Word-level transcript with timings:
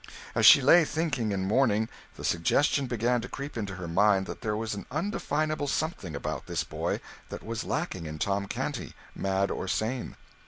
As 0.33 0.47
she 0.47 0.63
lay 0.63 0.83
thinking 0.83 1.31
and 1.31 1.45
mourning, 1.45 1.87
the 2.15 2.25
suggestion 2.25 2.87
began 2.87 3.21
to 3.21 3.29
creep 3.29 3.55
into 3.55 3.75
her 3.75 3.87
mind 3.87 4.25
that 4.25 4.41
there 4.41 4.57
was 4.57 4.73
an 4.73 4.87
undefinable 4.89 5.67
something 5.67 6.15
about 6.15 6.47
this 6.47 6.63
boy 6.63 6.99
that 7.29 7.43
was 7.45 7.63
lacking 7.63 8.07
in 8.07 8.17
Tom 8.17 8.47
Canty, 8.47 8.95
mad 9.13 9.51
or 9.51 9.67
sane. 9.67 10.15